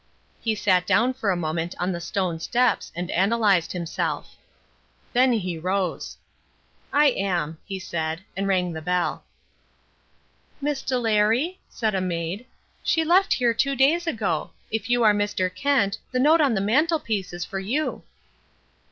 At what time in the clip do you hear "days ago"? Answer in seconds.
13.75-14.49